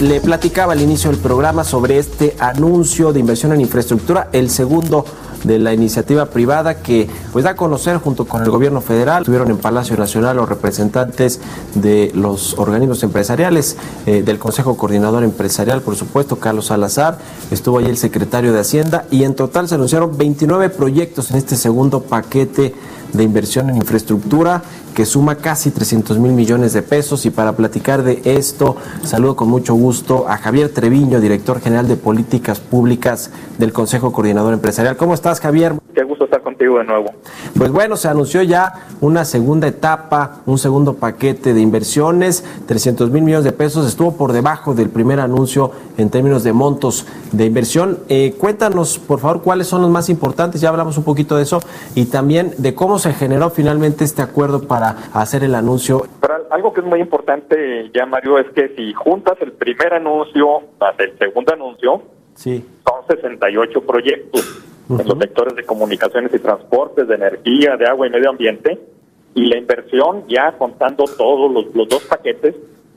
[0.00, 5.04] Le platicaba al inicio del programa sobre este anuncio de inversión en infraestructura, el segundo
[5.44, 9.22] de la iniciativa privada que pues da a conocer junto con el gobierno federal.
[9.22, 11.40] Estuvieron en Palacio Nacional los representantes
[11.74, 17.18] de los organismos empresariales, eh, del Consejo Coordinador Empresarial, por supuesto, Carlos Salazar,
[17.50, 21.56] estuvo ahí el secretario de Hacienda y en total se anunciaron 29 proyectos en este
[21.56, 22.74] segundo paquete
[23.12, 24.62] de inversión en infraestructura
[24.98, 27.24] que suma casi 300 mil millones de pesos.
[27.24, 31.94] Y para platicar de esto, saludo con mucho gusto a Javier Treviño, director general de
[31.94, 34.96] políticas públicas del Consejo Coordinador Empresarial.
[34.96, 35.74] ¿Cómo estás, Javier?
[35.94, 36.27] Qué gusto
[36.58, 37.14] contigo de nuevo.
[37.56, 43.22] Pues bueno, se anunció ya una segunda etapa, un segundo paquete de inversiones, 300 mil
[43.22, 43.86] millones de pesos.
[43.86, 48.00] Estuvo por debajo del primer anuncio en términos de montos de inversión.
[48.08, 50.60] Eh, cuéntanos, por favor, cuáles son los más importantes.
[50.60, 51.60] Ya hablamos un poquito de eso
[51.94, 56.06] y también de cómo se generó finalmente este acuerdo para hacer el anuncio.
[56.20, 60.62] Pero algo que es muy importante ya, Mario, es que si juntas el primer anuncio
[60.80, 62.02] más el segundo anuncio,
[62.34, 62.64] sí.
[62.84, 68.10] son 68 proyectos en los sectores de comunicaciones y transportes, de energía, de agua y
[68.10, 68.78] medio ambiente,
[69.34, 72.54] y la inversión, ya contando todos los, los dos paquetes,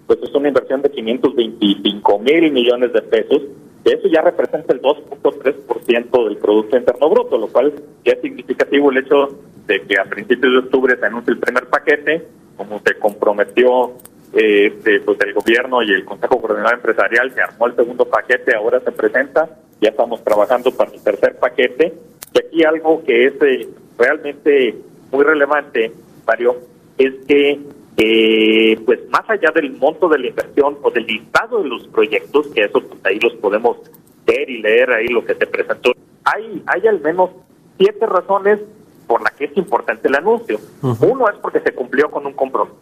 [0.08, 3.42] pues es una inversión de 525 mil millones de pesos,
[3.84, 7.73] eso ya representa el 2.3% del Producto Interno Bruto, lo cual
[8.06, 9.30] ya es significativo el hecho
[9.66, 13.94] de que a principios de octubre se anuncie el primer paquete, como se comprometió
[14.34, 18.56] eh, este, pues el gobierno y el Consejo Coordinador Empresarial, se armó el segundo paquete,
[18.56, 19.50] ahora se presenta,
[19.81, 21.94] ya estamos trabajando para el tercer paquete,
[22.34, 24.75] y aquí algo que es eh, realmente
[25.12, 25.92] muy relevante,
[26.25, 26.56] Mario,
[26.97, 27.59] es que
[27.97, 32.47] eh, pues más allá del monto de la inversión o del listado de los proyectos,
[32.47, 33.78] que eso pues ahí los podemos
[34.25, 35.92] ver y leer ahí lo que se presentó,
[36.24, 37.31] hay, hay al menos
[37.78, 38.59] siete razones
[39.08, 40.58] por las que es importante el anuncio.
[40.81, 42.78] Uno es porque se cumplió con un compromiso.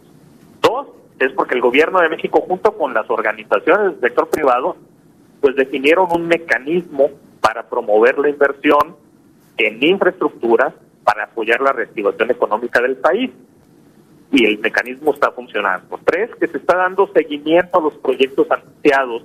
[0.62, 0.86] Dos
[1.18, 4.76] es porque el gobierno de México junto con las organizaciones del sector privado
[5.40, 8.96] pues definieron un mecanismo para promover la inversión
[9.56, 10.74] en infraestructura
[11.04, 13.30] para apoyar la reactivación económica del país
[14.32, 15.98] y el mecanismo está funcionando.
[16.04, 19.24] Tres, que se está dando seguimiento a los proyectos anunciados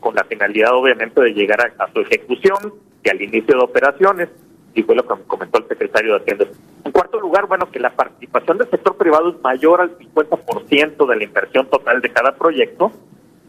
[0.00, 2.74] con la finalidad obviamente de llegar a, su ejecución
[3.04, 4.28] y al inicio de operaciones,
[4.74, 6.46] y fue lo que comentó el secretario de Hacienda.
[6.84, 11.16] En cuarto lugar, bueno, que la participación del sector privado es mayor al 50% de
[11.16, 12.92] la inversión total de cada proyecto,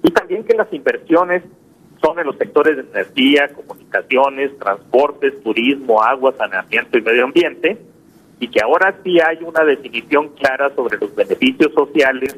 [0.03, 1.43] y también que las inversiones
[2.03, 7.77] son en los sectores de energía, comunicaciones, transportes, turismo, agua, saneamiento y medio ambiente,
[8.39, 12.37] y que ahora sí hay una definición clara sobre los beneficios sociales,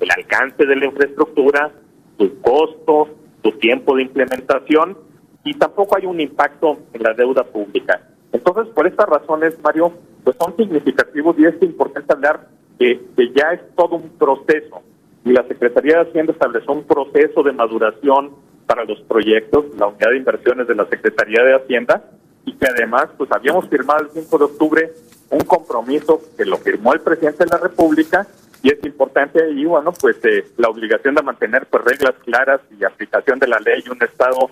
[0.00, 1.70] el alcance de la infraestructura,
[2.18, 3.08] su costo,
[3.42, 4.98] su tiempo de implementación
[5.44, 8.00] y tampoco hay un impacto en la deuda pública.
[8.32, 9.92] Entonces, por estas razones, Mario,
[10.24, 12.48] pues son significativos y es importante hablar
[12.78, 14.82] que, que ya es todo un proceso
[15.24, 18.32] y la Secretaría de Hacienda estableció un proceso de maduración
[18.66, 22.02] para los proyectos, la unidad de inversiones de la Secretaría de Hacienda,
[22.46, 24.92] y que además pues habíamos firmado el 5 de octubre
[25.30, 28.26] un compromiso que lo firmó el presidente de la República
[28.62, 32.84] y es importante y bueno pues eh, la obligación de mantener pues reglas claras y
[32.84, 34.50] aplicación de la ley y un estado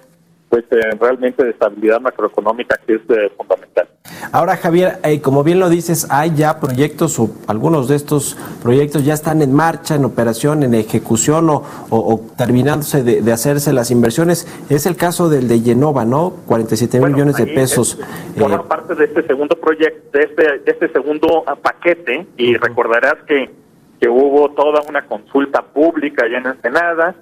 [0.52, 3.88] pues eh, realmente de estabilidad macroeconómica que es eh, fundamental.
[4.32, 9.14] Ahora Javier, como bien lo dices, hay ya proyectos o algunos de estos proyectos ya
[9.14, 14.46] están en marcha, en operación, en ejecución o, terminándose de, hacerse las inversiones.
[14.68, 16.34] Es el caso del de Genova, ¿no?
[16.46, 17.98] 47 mil millones de pesos.
[18.36, 23.16] Forma parte de este segundo proyecto, de este, de este segundo ah, paquete y recordarás
[23.26, 23.50] que,
[23.99, 27.16] que hubo toda una consulta pública ya en Ensenada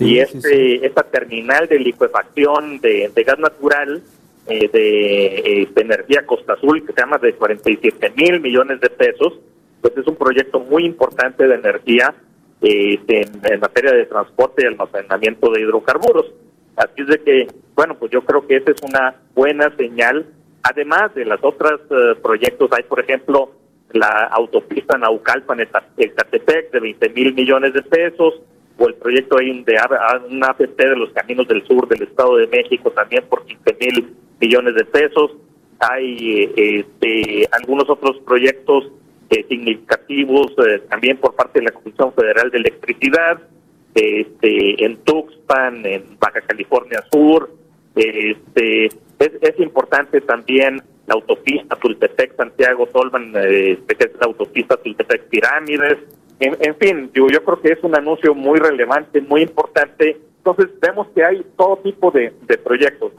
[0.00, 4.02] y este, esta terminal de liquefacción de, gas natural
[4.46, 9.34] eh, de, energía Costa Azul, que se llama de 47 mil millones de pesos,
[9.80, 12.14] pues es un proyecto muy importante de energía
[12.62, 16.26] eh, en, materia de transporte y almacenamiento de hidrocarburos.
[16.76, 20.26] Así es de que, bueno, pues yo creo que esa es una buena señal.
[20.62, 23.52] Además de las otras eh, proyectos, hay, por ejemplo,
[23.92, 28.40] la autopista Naucalpan-Ecatepec de 20 mil millones de pesos,
[28.78, 29.76] o el proyecto hay de
[30.30, 34.16] una APP de los caminos del sur del Estado de México también por 15 mil
[34.40, 35.32] millones de pesos.
[35.78, 38.90] hay este, algunos otros proyectos
[39.48, 40.54] significativos
[40.88, 43.40] también por parte de la Comisión Federal de Electricidad,
[43.94, 47.50] este, en Tuxpan, en Baja California Sur.
[47.94, 55.98] Este, es, es importante también la autopista Tultepec-Santiago Solvan, eh, que es la autopista Tultepec-Pirámides.
[56.44, 60.20] En, en, fin, yo, yo creo que es un anuncio muy relevante, muy importante.
[60.36, 63.12] Entonces vemos que hay todo tipo de, de proyectos.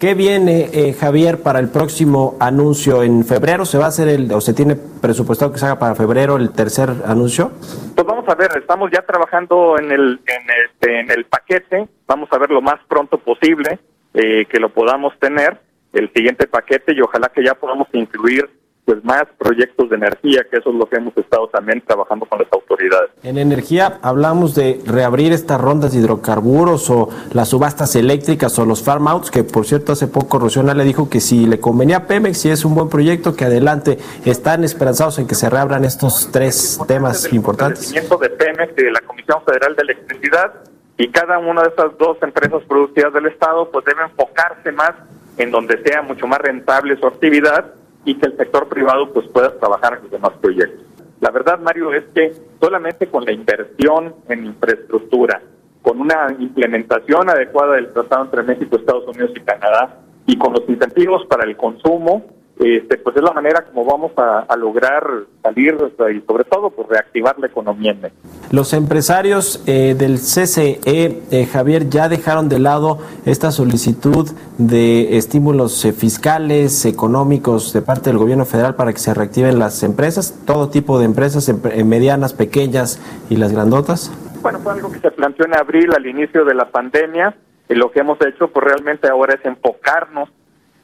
[0.00, 3.04] ¿Qué viene, eh, Javier, para el próximo anuncio?
[3.04, 5.94] ¿En febrero se va a hacer el, o se tiene presupuestado que se haga para
[5.94, 7.52] febrero el tercer anuncio?
[7.94, 12.28] Pues vamos a ver, estamos ya trabajando en el, en este, en el paquete, vamos
[12.32, 13.78] a ver lo más pronto posible
[14.14, 15.60] eh, que lo podamos tener
[15.92, 18.50] el siguiente paquete y ojalá que ya podamos incluir
[18.84, 22.40] pues más proyectos de energía, que eso es lo que hemos estado también trabajando con
[22.40, 23.10] las autoridades.
[23.22, 28.82] En energía hablamos de reabrir estas rondas de hidrocarburos o las subastas eléctricas o los
[28.82, 32.06] farm outs, que por cierto hace poco Rociona le dijo que si le convenía a
[32.06, 36.30] Pemex, si es un buen proyecto, que adelante están esperanzados en que se reabran estos
[36.32, 37.94] tres temas importantes.
[37.94, 40.54] El de Pemex y de la Comisión Federal de Electricidad
[40.98, 44.92] y cada una de estas dos empresas productivas del Estado pues debe enfocarse más
[45.38, 49.56] en donde sea mucho más rentable su actividad y que el sector privado pues pueda
[49.58, 50.86] trabajar en los demás proyectos.
[51.20, 55.40] La verdad, Mario, es que solamente con la inversión en infraestructura,
[55.80, 60.68] con una implementación adecuada del tratado entre México, Estados Unidos y Canadá, y con los
[60.68, 62.24] incentivos para el consumo,
[62.58, 65.02] este, pues es la manera como vamos a, lograr
[65.42, 65.74] salir
[66.14, 68.20] y sobre todo pues reactivar la economía en México.
[68.52, 74.28] Los empresarios eh, del CCE, eh, Javier, ya dejaron de lado esta solicitud
[74.58, 79.82] de estímulos eh, fiscales, económicos de parte del gobierno federal para que se reactiven las
[79.82, 81.52] empresas, todo tipo de empresas,
[81.84, 83.00] medianas, pequeñas
[83.30, 84.12] y las grandotas.
[84.42, 87.34] Bueno, fue algo que se planteó en abril al inicio de la pandemia
[87.68, 90.28] y lo que hemos hecho pues realmente ahora es enfocarnos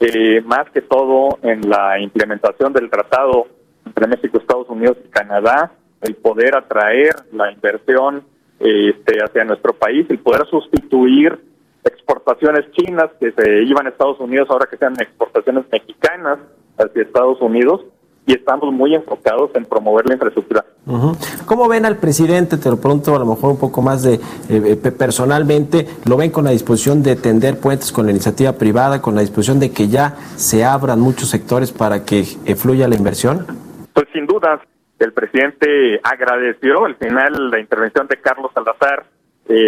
[0.01, 3.47] eh, más que todo en la implementación del tratado
[3.85, 8.23] entre México, Estados Unidos y Canadá, el poder atraer la inversión
[8.61, 11.39] este, hacia nuestro país, el poder sustituir
[11.85, 16.39] exportaciones chinas que se iban a Estados Unidos ahora que sean exportaciones mexicanas
[16.77, 17.85] hacia Estados Unidos
[18.27, 20.65] y estamos muy enfocados en promover la infraestructura.
[21.45, 22.57] ¿Cómo ven al presidente?
[22.57, 25.87] Te lo pregunto a lo mejor un poco más de eh, eh, personalmente.
[26.07, 29.61] ¿Lo ven con la disposición de tender puentes con la iniciativa privada, con la disposición
[29.61, 33.47] de que ya se abran muchos sectores para que eh, fluya la inversión?
[33.93, 34.63] Pues sin duda,
[34.99, 39.07] el presidente agradeció al final la intervención de Carlos Salazar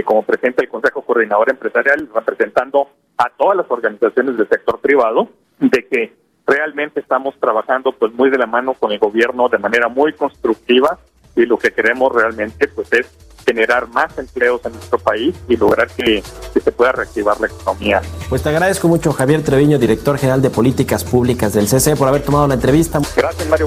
[0.05, 5.89] como presidente del Consejo Coordinador Empresarial, representando a todas las organizaciones del sector privado, de
[5.89, 6.13] que
[6.47, 10.99] realmente estamos trabajando pues muy de la mano con el gobierno de manera muy constructiva
[11.37, 13.07] y lo que queremos realmente pues es
[13.47, 16.23] generar más empleos en nuestro país y lograr que,
[16.55, 18.01] que, se pueda reactivar la economía.
[18.29, 22.23] Pues te agradezco mucho Javier Treviño, director general de políticas públicas del CC, por haber
[22.23, 23.01] tomado la entrevista.
[23.17, 23.67] Gracias Mario.